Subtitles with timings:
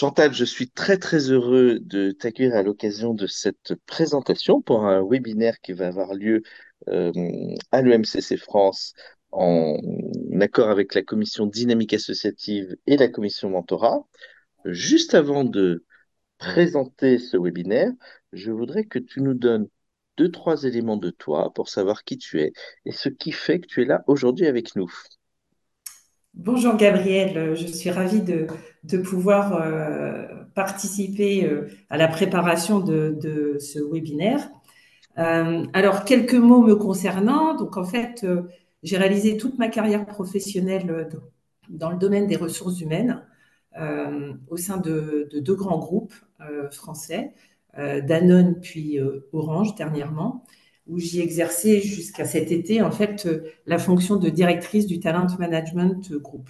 [0.00, 5.02] Chantal, je suis très très heureux de t'accueillir à l'occasion de cette présentation pour un
[5.04, 6.44] webinaire qui va avoir lieu
[6.86, 7.10] euh,
[7.72, 8.92] à l'EMCC France
[9.32, 9.76] en
[10.40, 14.06] accord avec la commission dynamique associative et la commission mentorat.
[14.66, 15.84] Juste avant de
[16.38, 17.90] présenter ce webinaire,
[18.32, 19.66] je voudrais que tu nous donnes
[20.16, 22.52] deux, trois éléments de toi pour savoir qui tu es
[22.84, 24.92] et ce qui fait que tu es là aujourd'hui avec nous.
[26.38, 28.46] Bonjour Gabriel, je suis ravie de,
[28.98, 34.48] pouvoir euh, participer euh, à la préparation de, ce webinaire.
[35.18, 37.56] Euh, alors, quelques mots me concernant.
[37.56, 38.24] Donc, en fait,
[38.84, 41.08] j'ai réalisé toute ma carrière professionnelle
[41.68, 43.20] dans le domaine des ressources humaines
[44.46, 46.14] au sein de deux grands groupes
[46.70, 47.34] français,
[47.76, 49.00] Danone puis
[49.32, 50.44] Orange dernièrement
[50.88, 55.26] où j'y exerçais jusqu'à cet été, en fait, euh, la fonction de directrice du Talent
[55.38, 56.48] Management Group.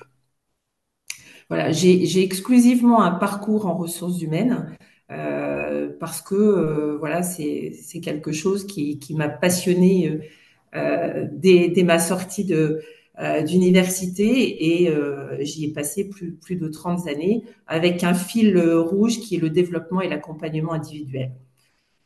[1.48, 4.76] Voilà, j'ai exclusivement un parcours en ressources humaines
[5.10, 7.72] euh, parce que euh, voilà, c'est
[8.02, 10.20] quelque chose qui, m'a passionné
[10.74, 12.44] dès, ma sortie
[13.46, 14.92] d'université et
[15.40, 19.48] j'y ai passé plus, plus de 30 années avec un fil rouge qui est le
[19.48, 21.32] développement et l'accompagnement individuel.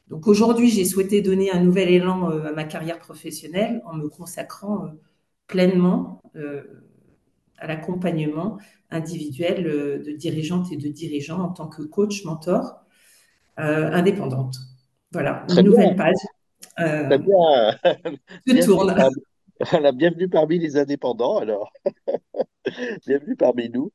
[0.09, 4.09] Donc aujourd'hui, j'ai souhaité donner un nouvel élan euh, à ma carrière professionnelle en me
[4.09, 4.89] consacrant euh,
[5.47, 6.63] pleinement euh,
[7.59, 8.59] à l'accompagnement
[8.91, 12.85] individuel de dirigeantes et de dirigeants en tant que coach, mentor,
[13.57, 14.57] indépendante.
[15.13, 16.17] Voilà, une nouvelle page.
[16.77, 17.77] Bien.
[18.47, 18.95] Je tourne.
[19.81, 21.73] La bienvenue parmi les indépendants, alors.
[23.07, 23.93] Bienvenue parmi nous.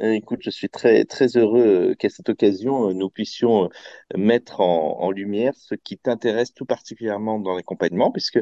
[0.00, 3.68] Euh, écoute, je suis très, très heureux qu'à cette occasion, euh, nous puissions euh,
[4.16, 8.40] mettre en, lumière ce qui t'intéresse tout particulièrement dans l'accompagnement, puisque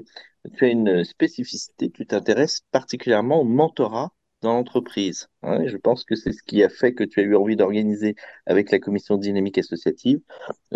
[0.56, 4.12] tu as une spécificité, tu t'intéresses particulièrement au mentorat
[4.42, 5.28] dans l'entreprise.
[5.42, 8.14] Hein, je pense que c'est ce qui a fait que tu as eu envie d'organiser
[8.46, 10.20] avec la commission dynamique associative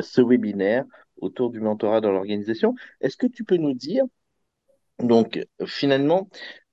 [0.00, 0.84] ce webinaire
[1.18, 2.74] autour du mentorat dans l'organisation.
[3.00, 4.04] Est-ce que tu peux nous dire,
[5.02, 6.28] donc finalement,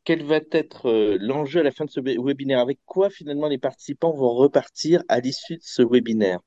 [0.09, 2.59] quel va être euh, l'enjeu à la fin de ce webinaire?
[2.59, 6.39] Avec quoi finalement les participants vont repartir à l'issue de ce webinaire?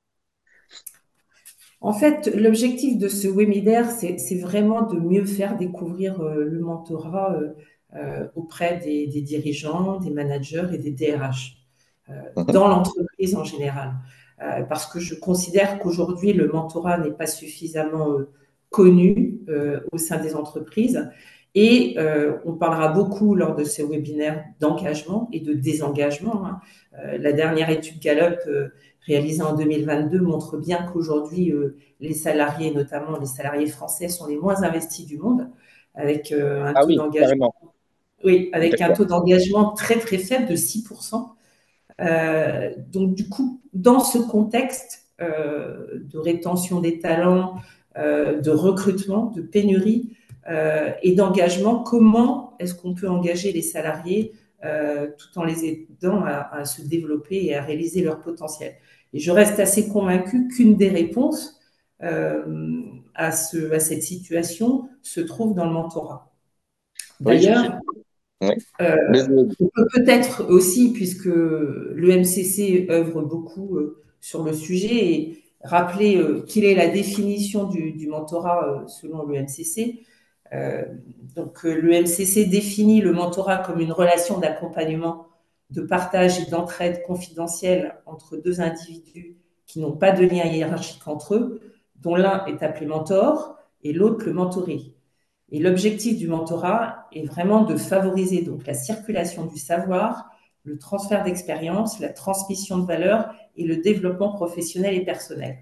[1.81, 7.37] En fait, l'objectif de ce webinaire, c'est vraiment de mieux faire découvrir euh, le mentorat
[7.95, 11.57] euh, auprès des, dirigeants, des managers et des DRH,
[12.09, 12.47] mhm.
[12.47, 13.93] dans l'entreprise en général.
[14.69, 18.17] parce que je considère qu'aujourd'hui, le mentorat n'est pas suffisamment
[18.71, 19.41] connu
[19.93, 21.09] au sein des entreprises
[21.55, 26.47] et euh, on parlera beaucoup lors de ces webinaires d'engagement et de désengagement.
[26.47, 26.61] Hein.
[26.99, 28.69] Euh, la dernière étude Gallup euh,
[29.07, 31.53] réalisée en 2022 montre bien qu'aujourd'hui,
[32.01, 35.51] les salariés, notamment les salariés français, sont les moins investis du monde,
[35.95, 37.53] avec un ah taux d'engagement.
[38.23, 41.31] Oui, avec un taux d'engagement très très faible de 6%.
[42.93, 47.57] donc du coup, dans ce contexte de rétention des talents,
[47.97, 50.17] de recrutement, de pénurie,
[50.49, 51.83] et d'engagement.
[51.83, 54.33] Comment est-ce qu'on peut engager les salariés
[54.65, 58.75] euh, tout en les aidant à, se développer et à réaliser leur potentiel?
[59.13, 61.61] Et je reste assez convaincue qu'une des réponses
[62.03, 62.83] euh,
[63.15, 66.33] à, ce, à cette situation se trouve dans le mentorat.
[67.21, 67.79] D'ailleurs,
[68.41, 73.79] peut-être aussi, puisque le MCC œuvre beaucoup
[74.21, 79.91] sur le sujet, et rappeler quelle est la définition du, du mentorat selon le MCC.
[79.91, 79.93] Euh,
[81.35, 85.27] donc, euh, le MCC définit le mentorat comme une relation d'accompagnement,
[85.71, 89.37] de partage et d'entraide confidentielle entre deux individus
[89.67, 91.61] qui n'ont pas de lien hiérarchique entre eux,
[91.97, 94.95] dont l'un est appelé mentor et l'autre le mentoré.
[95.51, 100.31] Et l'objectif du mentorat est vraiment de favoriser donc la circulation du savoir,
[100.65, 105.59] le transfert d'expérience, la transmission de valeurs et le développement professionnel et personnel.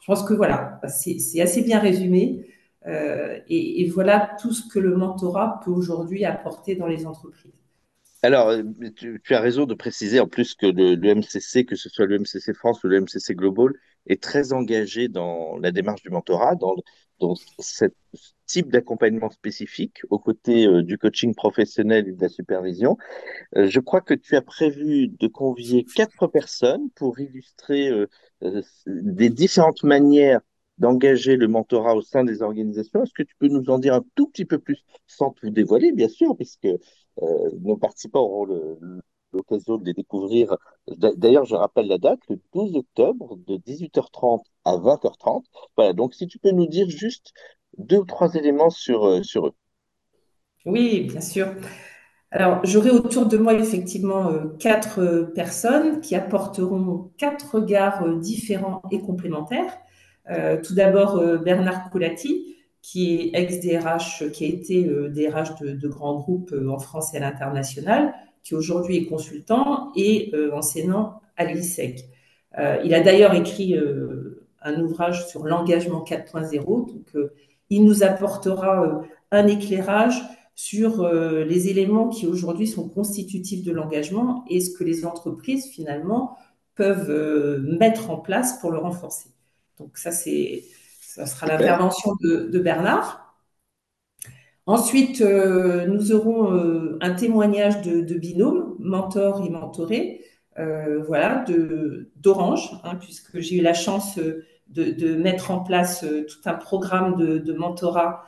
[0.00, 2.46] Je pense que voilà, c'est assez bien résumé.
[2.86, 7.52] Euh, et, voilà tout ce que le mentorat peut aujourd'hui apporter dans les entreprises.
[8.22, 8.62] Alors, euh,
[8.96, 12.52] tu, as raison de préciser en plus que le, MCC, que ce soit le MCC
[12.54, 13.72] France ou le MCC Global,
[14.06, 16.74] est très engagé dans la démarche du mentorat, dans,
[17.58, 17.86] ce
[18.44, 22.98] type d'accompagnement spécifique aux côtés euh, du coaching professionnel et de la supervision.
[23.54, 27.90] je crois que tu as prévu de convier quatre personnes pour illustrer
[28.86, 30.40] des différentes manières
[30.78, 33.02] d'engager le mentorat au sein des organisations.
[33.02, 35.92] Est-ce que tu peux nous en dire un tout petit peu plus, sans tout dévoiler,
[35.92, 36.78] bien sûr, puisque euh,
[37.60, 38.46] nos participants auront
[39.32, 40.56] l'occasion de les découvrir.
[40.88, 45.44] D'ailleurs, je rappelle la date, le 12 octobre, de 18h30 à 20h30.
[45.76, 47.32] Voilà, donc si tu peux nous dire juste
[47.78, 49.54] deux ou trois éléments sur, euh, sur eux.
[50.64, 51.48] Oui, bien sûr.
[52.30, 59.00] Alors, j'aurai autour de moi effectivement euh, quatre personnes qui apporteront quatre regards différents et
[59.00, 59.78] complémentaires.
[60.30, 65.72] Euh, tout d'abord, euh, Bernard Coulati, qui est ex-DRH, qui a été euh, DRH de,
[65.72, 71.46] de, grands groupes en France et à l'international, qui aujourd'hui est consultant et enseignant à
[71.46, 72.04] l'ISEC.
[72.84, 73.74] il a d'ailleurs écrit
[74.60, 77.30] un ouvrage sur l'engagement 4.0, donc
[77.70, 80.20] il nous apportera un éclairage
[80.54, 85.66] sur euh, les éléments qui aujourd'hui sont constitutifs de l'engagement et ce que les entreprises
[85.66, 86.36] finalement
[86.74, 89.33] peuvent euh, mettre en place pour le renforcer.
[89.78, 90.64] Donc ça, c'est,
[91.00, 93.36] ça sera l'intervention de, de, Bernard.
[94.66, 100.22] Ensuite, euh, nous aurons euh, un témoignage de, de, binôme, mentor et mentoré,
[100.58, 106.04] euh, voilà, de, d'Orange, hein, puisque j'ai eu la chance de, de, mettre en place
[106.04, 108.24] tout un programme de, mentorat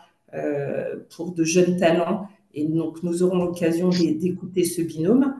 [1.16, 2.28] pour de jeunes talents.
[2.52, 5.36] Et donc, nous aurons l'occasion d'écouter ce binôme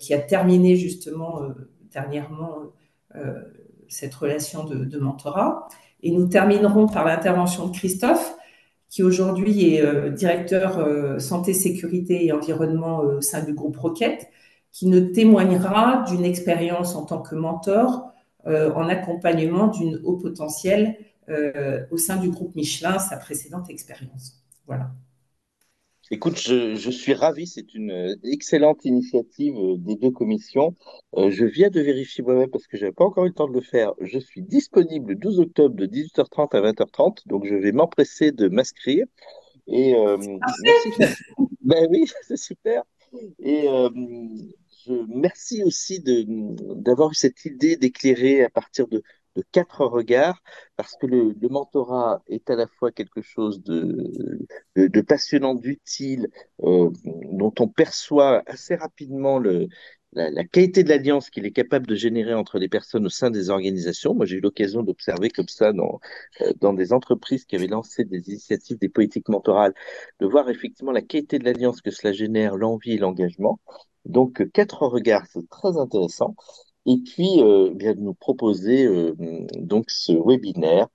[0.00, 1.42] qui a terminé justement
[1.92, 2.72] dernièrement
[3.88, 5.68] cette relation de, mentorat.
[6.02, 8.36] Et nous terminerons par l'intervention de Christophe,
[8.88, 14.28] qui aujourd'hui est directeur santé, sécurité et environnement au sein du groupe Roquette,
[14.72, 18.12] qui nous témoignera d'une expérience en tant que mentor
[18.46, 20.96] en accompagnement d'une haut potentiel
[21.28, 24.44] euh, au sein du groupe Michelin, sa précédente expérience.
[24.66, 24.92] Voilà.
[26.10, 30.74] Écoute, je, je, suis ravi, c'est une excellente initiative euh, des deux commissions.
[31.16, 33.48] Euh, je viens de vérifier moi-même parce que je n'avais pas encore eu le temps
[33.48, 33.92] de le faire.
[34.00, 38.48] Je suis disponible le 12 octobre de 18h30 à 20h30, donc je vais m'empresser de
[38.48, 39.06] m'inscrire.
[39.66, 40.16] Et euh,
[40.62, 40.90] merci.
[41.62, 42.84] Ben oui, c'est super.
[43.40, 43.88] Et euh,
[44.86, 49.02] je merci aussi d'avoir eu cette idée d'éclairer à partir de,
[49.36, 50.42] de quatre regards,
[50.76, 54.10] parce que le, le, mentorat est à la fois quelque chose de,
[54.76, 56.28] de, de passionnant, d'utile,
[56.62, 59.68] euh, dont on perçoit assez rapidement le,
[60.12, 63.30] la, la, qualité de l'alliance qu'il est capable de générer entre les personnes au sein
[63.30, 64.14] des organisations.
[64.14, 66.00] Moi, j'ai eu l'occasion d'observer comme ça dans,
[66.40, 69.74] euh, dans des entreprises qui avaient lancé des initiatives, des politiques mentorales,
[70.20, 73.60] de voir effectivement la qualité de l'alliance que cela génère, l'envie et l'engagement.
[74.06, 76.34] Donc, quatre regards, c'est très intéressant
[76.86, 79.14] et puis euh, bien de nous proposer euh,
[79.58, 80.88] donc ce webinaire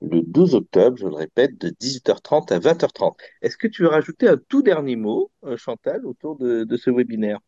[0.00, 3.14] le 12 octobre, je le répète, de 18h30 à 20h30.
[3.40, 7.38] Est-ce que tu veux rajouter un tout dernier mot, euh, Chantal, autour de, ce webinaire?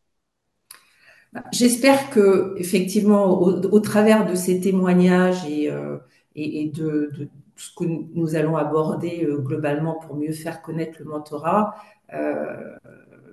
[1.52, 5.98] J'espère que, effectivement, au, travers de ces témoignages et, euh,
[6.34, 7.10] et, de,
[7.56, 11.74] ce que nous allons aborder globalement pour mieux faire connaître le mentorat,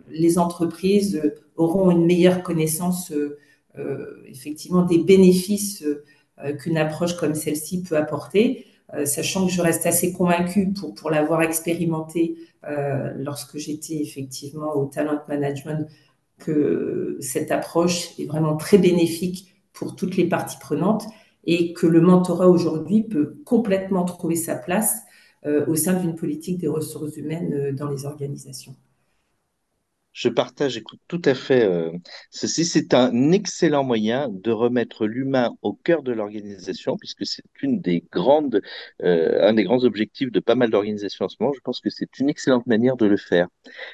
[0.10, 1.22] les entreprises
[1.56, 3.14] auront une meilleure connaissance
[4.26, 5.84] effectivement des bénéfices
[6.44, 10.94] euh, qu'une approche comme celle-ci peut apporter, euh, sachant que je reste assez convaincue pour,
[10.94, 12.36] pour l'avoir expérimenté
[13.18, 15.86] lorsque j'étais effectivement au talent management
[16.38, 21.04] que cette approche est vraiment très bénéfique pour toutes les parties prenantes
[21.44, 25.02] et que le mentorat aujourd'hui peut complètement trouver sa place
[25.46, 28.76] euh, au sein d'une politique des ressources humaines euh, dans les organisations.
[30.14, 31.92] Je partage, écoute, tout à fait euh,
[32.30, 32.66] ceci.
[32.66, 38.06] C'est un excellent moyen de remettre l'humain au cœur de l'organisation, puisque c'est une des
[38.12, 38.62] grandes,
[39.02, 41.54] euh, un des grands objectifs de pas mal d'organisations en ce moment.
[41.54, 43.48] Je pense que c'est une excellente manière de le faire.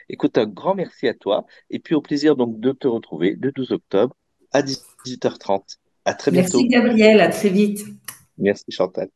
[0.09, 3.53] Écoute, un grand merci à toi, et puis au plaisir donc de te retrouver le
[3.53, 4.13] 12 octobre
[4.51, 5.77] à 18h30.
[6.03, 6.59] À très bientôt.
[6.59, 7.85] Merci Gabriel, à très vite.
[8.37, 9.09] Merci Chantal.